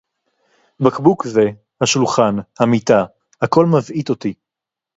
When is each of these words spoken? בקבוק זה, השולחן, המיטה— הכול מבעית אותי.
בקבוק 0.79 1.27
זה, 1.27 1.41
השולחן, 1.81 2.35
המיטה— 2.59 3.05
הכול 3.41 3.65
מבעית 3.65 4.09
אותי. 4.09 4.33